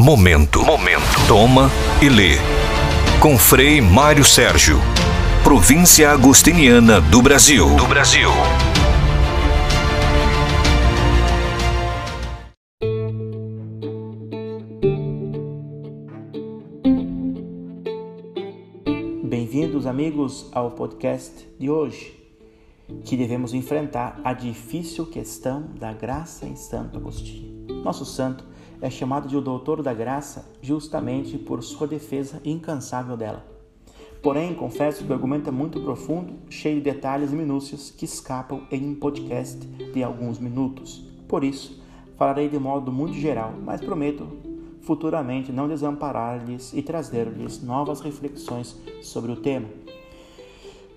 Momento. 0.00 0.64
Momento. 0.64 1.26
Toma 1.26 1.68
e 2.00 2.08
lê. 2.08 2.36
Com 3.20 3.36
Frei 3.36 3.80
Mário 3.80 4.24
Sérgio. 4.24 4.78
Província 5.42 6.12
Agostiniana 6.12 7.00
do 7.00 7.20
Brasil. 7.20 7.74
Do 7.74 7.84
Brasil. 7.84 8.30
Bem-vindos, 19.24 19.84
amigos, 19.84 20.48
ao 20.52 20.70
podcast 20.70 21.44
de 21.58 21.68
hoje, 21.68 22.16
que 23.04 23.16
devemos 23.16 23.52
enfrentar 23.52 24.20
a 24.22 24.32
difícil 24.32 25.06
questão 25.06 25.70
da 25.76 25.92
graça 25.92 26.46
em 26.46 26.54
Santo 26.54 26.98
Agostinho. 26.98 27.66
Nosso 27.82 28.04
santo 28.04 28.44
é 28.80 28.90
chamado 28.90 29.28
de 29.28 29.36
o 29.36 29.40
doutor 29.40 29.82
da 29.82 29.92
graça 29.92 30.50
justamente 30.62 31.36
por 31.38 31.62
sua 31.62 31.86
defesa 31.86 32.40
incansável 32.44 33.16
dela. 33.16 33.44
Porém, 34.22 34.54
confesso 34.54 35.04
que 35.04 35.10
o 35.10 35.14
argumento 35.14 35.48
é 35.48 35.52
muito 35.52 35.80
profundo, 35.80 36.34
cheio 36.50 36.76
de 36.76 36.82
detalhes 36.82 37.32
e 37.32 37.36
minúcias 37.36 37.90
que 37.90 38.04
escapam 38.04 38.62
em 38.70 38.88
um 38.88 38.94
podcast 38.94 39.64
de 39.66 40.02
alguns 40.02 40.38
minutos. 40.38 41.04
Por 41.28 41.44
isso, 41.44 41.80
falarei 42.16 42.48
de 42.48 42.58
modo 42.58 42.90
muito 42.90 43.14
geral, 43.14 43.54
mas 43.64 43.80
prometo 43.80 44.26
futuramente 44.82 45.52
não 45.52 45.68
desamparar-lhes 45.68 46.72
e 46.72 46.82
trazer-lhes 46.82 47.62
novas 47.62 48.00
reflexões 48.00 48.76
sobre 49.02 49.30
o 49.30 49.36
tema. 49.36 49.68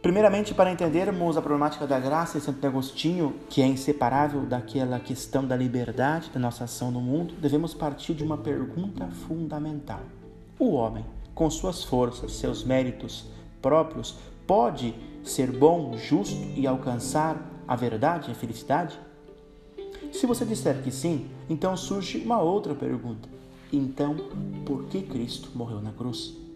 Primeiramente, 0.00 0.54
para 0.54 0.70
entendermos 0.70 1.36
a 1.36 1.42
problemática 1.42 1.84
da 1.84 1.98
graça 1.98 2.38
em 2.38 2.40
Santo 2.40 2.64
Agostinho, 2.64 3.34
que 3.50 3.60
é 3.60 3.66
inseparável 3.66 4.46
daquela 4.46 5.00
questão 5.00 5.44
da 5.44 5.56
liberdade 5.56 6.30
da 6.30 6.38
nossa 6.38 6.64
ação 6.64 6.92
no 6.92 7.00
mundo, 7.00 7.34
devemos 7.34 7.74
partir 7.74 8.14
de 8.14 8.22
uma 8.22 8.38
pergunta 8.38 9.08
fundamental. 9.26 10.02
O 10.56 10.70
homem, 10.70 11.04
com 11.34 11.50
suas 11.50 11.82
forças, 11.82 12.32
seus 12.34 12.62
méritos 12.62 13.26
próprios, 13.60 14.16
pode 14.46 14.94
ser 15.24 15.50
bom, 15.50 15.96
justo 15.98 16.46
e 16.54 16.64
alcançar 16.64 17.36
a 17.66 17.74
verdade 17.74 18.28
e 18.28 18.32
a 18.32 18.36
felicidade? 18.36 18.98
Se 20.12 20.26
você 20.26 20.44
disser 20.44 20.80
que 20.80 20.92
sim, 20.92 21.28
então 21.50 21.76
surge 21.76 22.18
uma 22.18 22.40
outra 22.40 22.72
pergunta. 22.72 23.28
Então, 23.72 24.14
por 24.64 24.84
que 24.84 25.02
Cristo 25.02 25.50
morreu 25.56 25.82
na 25.82 25.90
cruz? 25.90 26.47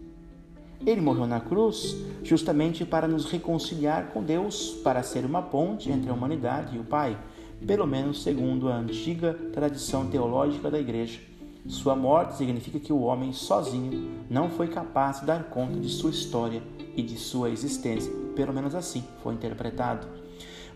Ele 0.85 1.01
morreu 1.01 1.25
na 1.25 1.39
cruz 1.39 1.95
justamente 2.23 2.85
para 2.85 3.07
nos 3.07 3.25
reconciliar 3.25 4.07
com 4.07 4.21
Deus, 4.21 4.71
para 4.83 5.01
ser 5.01 5.25
uma 5.25 5.41
ponte 5.41 5.89
entre 5.89 6.09
a 6.09 6.13
humanidade 6.13 6.75
e 6.75 6.79
o 6.79 6.83
Pai, 6.83 7.17
pelo 7.65 7.87
menos 7.87 8.21
segundo 8.21 8.67
a 8.67 8.75
antiga 8.75 9.33
tradição 9.53 10.07
teológica 10.07 10.69
da 10.69 10.79
Igreja. 10.79 11.19
Sua 11.65 11.95
morte 11.95 12.35
significa 12.35 12.77
que 12.77 12.91
o 12.91 13.03
homem 13.03 13.31
sozinho 13.31 14.09
não 14.29 14.49
foi 14.49 14.67
capaz 14.67 15.21
de 15.21 15.27
dar 15.27 15.45
conta 15.45 15.79
de 15.79 15.87
sua 15.87 16.09
história 16.09 16.61
e 16.95 17.01
de 17.01 17.17
sua 17.17 17.49
existência, 17.49 18.11
pelo 18.35 18.53
menos 18.53 18.75
assim 18.75 19.03
foi 19.23 19.33
interpretado. 19.33 20.05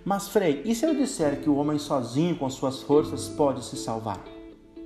Mas, 0.05 0.29
Frei, 0.29 0.61
e 0.63 0.73
se 0.73 0.85
eu 0.85 0.95
disser 0.95 1.41
que 1.41 1.49
o 1.49 1.57
homem 1.57 1.77
sozinho 1.77 2.37
com 2.37 2.49
suas 2.49 2.81
forças 2.81 3.27
pode 3.27 3.65
se 3.65 3.75
salvar? 3.75 4.36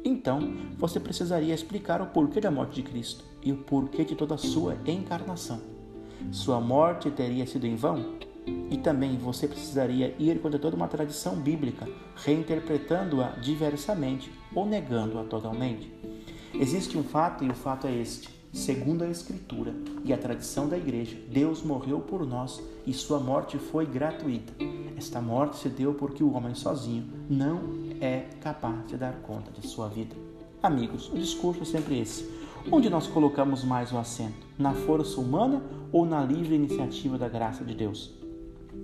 Então, 0.04 0.40
você 0.78 1.00
precisaria 1.00 1.54
explicar 1.54 2.02
o 2.02 2.08
porquê 2.08 2.42
da 2.42 2.50
morte 2.50 2.76
de 2.76 2.84
Cristo 2.84 3.24
e 3.44 3.52
o 3.52 3.58
porquê 3.58 4.04
de 4.04 4.16
toda 4.16 4.36
a 4.36 4.38
sua 4.38 4.78
encarnação. 4.86 5.62
Sua 6.32 6.60
morte 6.60 7.12
teria 7.12 7.46
sido 7.46 7.66
em 7.66 7.76
vão? 7.76 8.20
E 8.72 8.78
também 8.78 9.18
você 9.18 9.48
precisaria 9.48 10.16
ir 10.18 10.40
contra 10.40 10.58
toda 10.58 10.76
uma 10.76 10.88
tradição 10.88 11.36
bíblica, 11.36 11.88
reinterpretando-a 12.16 13.30
diversamente 13.40 14.32
ou 14.56 14.66
negando-a 14.66 15.24
totalmente. 15.24 15.92
Existe 16.54 16.98
um 16.98 17.04
fato 17.04 17.44
e 17.44 17.50
o 17.50 17.54
fato 17.54 17.86
é 17.86 17.96
este. 17.96 18.41
Segundo 18.54 19.04
a 19.04 19.10
Escritura 19.10 19.74
e 20.04 20.12
a 20.12 20.18
tradição 20.18 20.68
da 20.68 20.78
Igreja, 20.78 21.18
Deus 21.30 21.64
morreu 21.64 22.00
por 22.00 22.26
nós 22.26 22.62
e 22.86 22.94
sua 22.94 23.20
morte 23.20 23.58
foi 23.58 23.86
gratuita. 23.86 24.54
Esta 24.98 25.22
morte 25.22 25.58
se 25.58 25.70
deu 25.70 25.94
porque 25.94 26.24
o 26.24 26.34
homem 26.34 26.54
sozinho 26.54 27.06
não 27.30 27.62
é 28.00 28.28
capaz 28.42 28.88
de 28.88 28.98
dar 28.98 29.14
conta 29.22 29.52
de 29.52 29.66
sua 29.66 29.88
vida. 29.88 30.16
Amigos, 30.62 31.10
o 31.10 31.18
discurso 31.18 31.64
é 31.64 31.66
sempre 31.66 32.00
esse 32.00 32.42
Onde 32.70 32.90
nós 32.90 33.08
colocamos 33.08 33.64
mais 33.64 33.92
o 33.92 33.98
acento? 33.98 34.46
Na 34.58 34.74
força 34.74 35.20
humana 35.20 35.64
ou 35.92 36.06
na 36.06 36.24
livre 36.24 36.54
iniciativa 36.54 37.18
da 37.18 37.28
graça 37.28 37.64
de 37.64 37.74
Deus? 37.74 38.12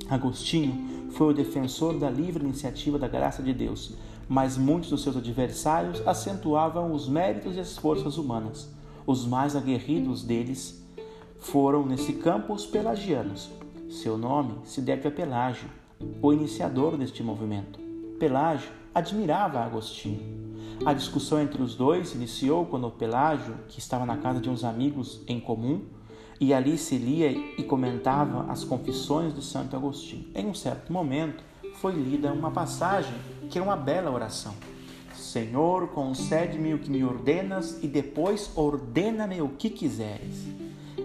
Agostinho 0.10 1.12
foi 1.12 1.28
o 1.28 1.34
defensor 1.34 2.00
da 2.00 2.10
livre 2.10 2.44
iniciativa 2.44 2.98
da 2.98 3.08
graça 3.08 3.44
de 3.44 3.54
Deus, 3.54 3.94
mas 4.28 4.58
muitos 4.58 4.90
dos 4.90 5.04
seus 5.04 5.16
adversários 5.16 6.06
acentuavam 6.08 6.92
os 6.92 7.08
méritos 7.08 7.56
e 7.56 7.60
as 7.60 7.78
forças 7.78 8.18
humanas. 8.18 8.70
Os 9.08 9.26
mais 9.26 9.56
aguerridos 9.56 10.24
deles 10.24 10.86
foram, 11.40 11.84
nesse 11.84 12.14
campo, 12.14 12.54
os 12.54 12.68
pelagianos. 12.68 13.50
Seu 13.90 14.18
nome 14.18 14.60
se 14.66 14.82
deve 14.82 15.08
a 15.08 15.12
Pelágio, 15.12 15.70
o 16.22 16.32
iniciador 16.32 16.96
deste 16.96 17.24
movimento. 17.24 17.80
Pelágio 18.20 18.70
admirava 18.94 19.60
Agostinho 19.62 20.48
a 20.86 20.94
discussão 20.94 21.42
entre 21.42 21.62
os 21.62 21.76
dois 21.76 22.14
iniciou 22.14 22.66
quando 22.66 22.90
Pelágio, 22.92 23.56
que 23.68 23.80
estava 23.80 24.06
na 24.06 24.18
casa 24.18 24.40
de 24.40 24.50
uns 24.50 24.64
amigos 24.64 25.22
em 25.28 25.40
comum, 25.40 25.82
e 26.40 26.54
ali 26.54 26.78
se 26.78 26.98
lia 26.98 27.32
e 27.32 27.64
comentava 27.64 28.50
as 28.52 28.64
confissões 28.64 29.34
de 29.34 29.44
Santo 29.44 29.76
Agostinho. 29.76 30.28
Em 30.36 30.46
um 30.46 30.54
certo 30.54 30.94
momento, 30.94 31.44
foi 31.76 31.94
lida 31.94 32.32
uma 32.32 32.52
passagem 32.52 33.14
que 33.50 33.58
é 33.58 33.62
uma 33.62 33.76
bela 33.76 34.12
oração. 34.12 34.54
Senhor, 35.28 35.90
concede-me 35.90 36.74
o 36.74 36.80
que 36.80 36.90
me 36.90 37.04
ordenas 37.04 37.84
e 37.84 37.88
depois 37.88 38.50
ordena-me 38.56 39.42
o 39.42 39.50
que 39.50 39.70
quiseres. 39.70 40.48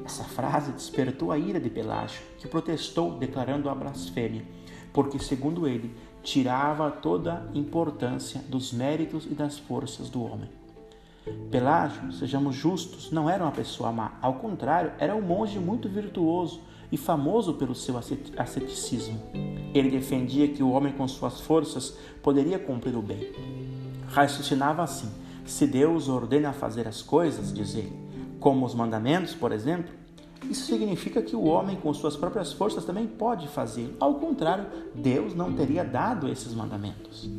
Essa 0.04 0.22
frase 0.22 0.70
despertou 0.70 1.32
a 1.32 1.38
ira 1.38 1.58
de 1.58 1.68
Pelágio, 1.68 2.22
que 2.38 2.46
protestou 2.46 3.18
declarando 3.18 3.68
a 3.68 3.74
blasfêmia, 3.74 4.44
porque, 4.92 5.18
segundo 5.18 5.66
ele, 5.66 5.92
tirava 6.22 6.88
toda 6.88 7.50
a 7.52 7.58
importância 7.58 8.40
dos 8.48 8.72
méritos 8.72 9.26
e 9.26 9.34
das 9.34 9.58
forças 9.58 10.08
do 10.08 10.22
homem. 10.22 10.48
Pelágio, 11.50 12.12
sejamos 12.12 12.54
justos, 12.54 13.10
não 13.10 13.28
era 13.28 13.42
uma 13.42 13.50
pessoa 13.50 13.90
má, 13.90 14.16
ao 14.22 14.34
contrário, 14.34 14.92
era 15.00 15.16
um 15.16 15.22
monge 15.22 15.58
muito 15.58 15.88
virtuoso 15.88 16.60
e 16.92 16.96
famoso 16.96 17.54
pelo 17.54 17.74
seu 17.74 17.96
asceticismo. 17.98 19.20
Ele 19.74 19.90
defendia 19.90 20.46
que 20.46 20.62
o 20.62 20.70
homem 20.70 20.92
com 20.92 21.08
suas 21.08 21.40
forças 21.40 21.98
poderia 22.22 22.58
cumprir 22.58 22.94
o 22.94 23.02
bem. 23.02 23.71
Raciocinava 24.12 24.82
assim: 24.82 25.10
se 25.44 25.66
Deus 25.66 26.08
ordena 26.08 26.52
fazer 26.52 26.86
as 26.86 27.00
coisas, 27.00 27.52
diz 27.52 27.74
ele, 27.74 27.92
como 28.38 28.66
os 28.66 28.74
mandamentos, 28.74 29.34
por 29.34 29.52
exemplo, 29.52 29.90
isso 30.50 30.66
significa 30.66 31.22
que 31.22 31.34
o 31.34 31.44
homem, 31.44 31.76
com 31.76 31.94
suas 31.94 32.14
próprias 32.14 32.52
forças, 32.52 32.84
também 32.84 33.06
pode 33.06 33.48
fazer. 33.48 33.96
Ao 33.98 34.14
contrário, 34.16 34.66
Deus 34.94 35.34
não 35.34 35.54
teria 35.54 35.82
dado 35.82 36.28
esses 36.28 36.52
mandamentos. 36.52 37.30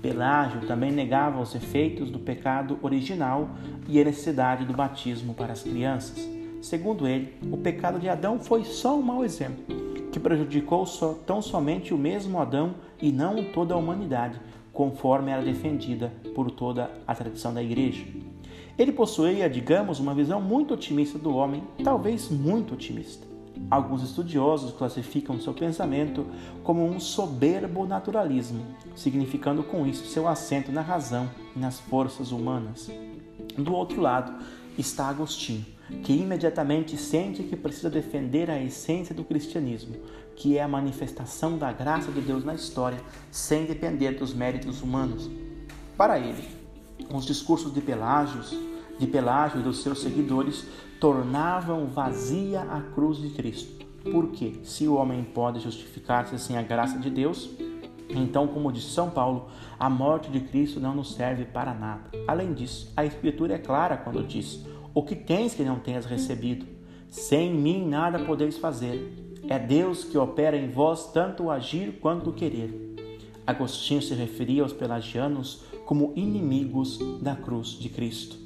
Pelágio 0.00 0.66
também 0.66 0.90
negava 0.90 1.40
os 1.42 1.54
efeitos 1.54 2.10
do 2.10 2.18
pecado 2.18 2.78
original 2.80 3.50
e 3.86 4.00
a 4.00 4.04
necessidade 4.04 4.64
do 4.64 4.72
batismo 4.72 5.34
para 5.34 5.52
as 5.52 5.62
crianças. 5.62 6.26
Segundo 6.62 7.06
ele, 7.06 7.34
o 7.52 7.58
pecado 7.58 7.98
de 7.98 8.08
Adão 8.08 8.38
foi 8.38 8.64
só 8.64 8.98
um 8.98 9.02
mau 9.02 9.24
exemplo, 9.24 9.62
que 10.10 10.18
prejudicou 10.18 10.86
só, 10.86 11.12
tão 11.26 11.42
somente 11.42 11.92
o 11.92 11.98
mesmo 11.98 12.40
Adão 12.40 12.76
e 13.02 13.12
não 13.12 13.44
toda 13.52 13.74
a 13.74 13.76
humanidade, 13.76 14.40
conforme 14.74 15.30
era 15.30 15.40
defendida 15.40 16.12
por 16.34 16.50
toda 16.50 16.90
a 17.06 17.14
tradição 17.14 17.54
da 17.54 17.62
igreja. 17.62 18.04
Ele 18.76 18.92
possuía, 18.92 19.48
digamos, 19.48 20.00
uma 20.00 20.12
visão 20.14 20.40
muito 20.40 20.74
otimista 20.74 21.16
do 21.16 21.34
homem, 21.34 21.62
talvez 21.82 22.28
muito 22.28 22.74
otimista. 22.74 23.24
Alguns 23.70 24.02
estudiosos 24.02 24.72
classificam 24.72 25.40
seu 25.40 25.54
pensamento 25.54 26.26
como 26.64 26.84
um 26.84 26.98
soberbo 26.98 27.86
naturalismo, 27.86 28.66
significando 28.96 29.62
com 29.62 29.86
isso 29.86 30.06
seu 30.06 30.26
assento 30.26 30.72
na 30.72 30.80
razão 30.80 31.30
e 31.54 31.58
nas 31.58 31.78
forças 31.78 32.32
humanas. 32.32 32.90
Do 33.56 33.72
outro 33.72 34.00
lado 34.00 34.34
está 34.76 35.06
Agostinho, 35.08 35.64
que 36.02 36.12
imediatamente 36.12 36.96
sente 36.96 37.42
que 37.42 37.56
precisa 37.56 37.90
defender 37.90 38.50
a 38.50 38.62
essência 38.62 39.14
do 39.14 39.24
cristianismo, 39.24 39.96
que 40.36 40.58
é 40.58 40.62
a 40.62 40.68
manifestação 40.68 41.56
da 41.58 41.72
graça 41.72 42.10
de 42.10 42.20
Deus 42.20 42.44
na 42.44 42.54
história, 42.54 42.98
sem 43.30 43.66
depender 43.66 44.12
dos 44.12 44.32
méritos 44.32 44.82
humanos. 44.82 45.30
Para 45.96 46.18
ele, 46.18 46.48
os 47.12 47.24
discursos 47.24 47.72
de 47.72 47.80
Pelágios, 47.80 48.56
de 48.98 49.06
Pelágio 49.06 49.60
e 49.60 49.62
dos 49.62 49.82
seus 49.82 50.00
seguidores 50.00 50.66
tornavam 51.00 51.86
vazia 51.86 52.62
a 52.62 52.80
cruz 52.80 53.18
de 53.18 53.30
Cristo. 53.30 53.84
Porque 54.10 54.60
se 54.64 54.86
o 54.86 54.94
homem 54.94 55.22
pode 55.24 55.60
justificar-se 55.60 56.38
sem 56.38 56.58
a 56.58 56.62
graça 56.62 56.98
de 56.98 57.10
Deus, 57.10 57.50
então, 58.08 58.46
como 58.46 58.70
diz 58.70 58.84
São 58.84 59.10
Paulo, 59.10 59.48
a 59.78 59.88
morte 59.88 60.30
de 60.30 60.40
Cristo 60.40 60.78
não 60.78 60.94
nos 60.94 61.14
serve 61.14 61.44
para 61.44 61.72
nada. 61.72 62.10
Além 62.28 62.52
disso, 62.52 62.92
a 62.96 63.04
Escritura 63.04 63.54
é 63.54 63.58
clara 63.58 63.96
quando 63.96 64.26
diz: 64.26 64.64
O 64.94 65.02
que 65.02 65.16
tens 65.16 65.54
que 65.54 65.64
não 65.64 65.80
tenhas 65.80 66.06
recebido? 66.06 66.64
Sem 67.10 67.52
mim 67.52 67.84
nada 67.84 68.20
podeis 68.20 68.56
fazer. 68.56 69.12
É 69.48 69.58
Deus 69.58 70.04
que 70.04 70.16
opera 70.16 70.56
em 70.56 70.70
vós 70.70 71.10
tanto 71.12 71.42
o 71.42 71.50
agir 71.50 71.98
quanto 72.00 72.30
o 72.30 72.32
querer. 72.32 72.94
Agostinho 73.44 74.00
se 74.00 74.14
referia 74.14 74.62
aos 74.62 74.72
pelagianos 74.72 75.64
como 75.84 76.12
inimigos 76.14 77.00
da 77.20 77.34
cruz 77.34 77.70
de 77.70 77.88
Cristo. 77.88 78.36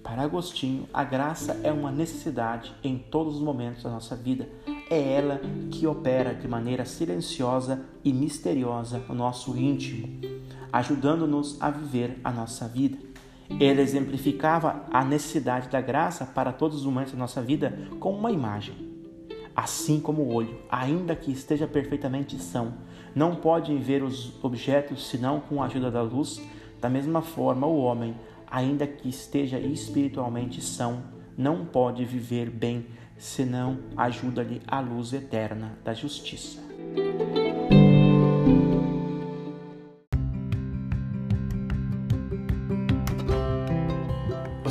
Para 0.00 0.22
Agostinho, 0.22 0.88
a 0.94 1.02
graça 1.02 1.58
é 1.64 1.72
uma 1.72 1.90
necessidade 1.90 2.72
em 2.84 2.96
todos 2.96 3.34
os 3.34 3.42
momentos 3.42 3.82
da 3.82 3.90
nossa 3.90 4.14
vida. 4.14 4.48
É 4.88 5.14
ela 5.14 5.40
que 5.72 5.88
opera 5.88 6.32
de 6.32 6.46
maneira 6.46 6.84
silenciosa 6.84 7.84
e 8.04 8.12
misteriosa 8.12 9.02
no 9.08 9.14
nosso 9.16 9.58
íntimo, 9.58 10.20
ajudando-nos 10.72 11.60
a 11.60 11.68
viver 11.68 12.20
a 12.22 12.30
nossa 12.30 12.68
vida. 12.68 12.96
Ele 13.48 13.80
exemplificava 13.80 14.84
a 14.90 15.04
necessidade 15.04 15.68
da 15.68 15.80
graça 15.80 16.26
para 16.26 16.52
todos 16.52 16.78
os 16.78 16.84
momentos 16.84 17.12
da 17.12 17.18
nossa 17.18 17.40
vida 17.40 17.78
com 18.00 18.12
uma 18.12 18.32
imagem. 18.32 18.74
Assim 19.54 20.00
como 20.00 20.22
o 20.22 20.34
olho, 20.34 20.58
ainda 20.70 21.16
que 21.16 21.32
esteja 21.32 21.66
perfeitamente 21.66 22.38
são, 22.38 22.74
não 23.14 23.34
pode 23.34 23.74
ver 23.78 24.02
os 24.02 24.32
objetos 24.44 25.08
senão 25.08 25.40
com 25.40 25.62
a 25.62 25.66
ajuda 25.66 25.90
da 25.90 26.02
luz, 26.02 26.42
da 26.80 26.90
mesma 26.90 27.22
forma 27.22 27.66
o 27.66 27.78
homem, 27.78 28.14
ainda 28.50 28.86
que 28.86 29.08
esteja 29.08 29.58
espiritualmente 29.58 30.60
são, 30.60 31.02
não 31.36 31.64
pode 31.64 32.04
viver 32.04 32.50
bem 32.50 32.86
senão 33.18 33.78
ajuda-lhe 33.96 34.60
a 34.66 34.80
luz 34.80 35.12
eterna 35.12 35.78
da 35.82 35.94
justiça. 35.94 36.60